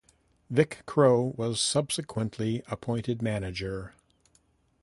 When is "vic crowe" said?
0.49-1.35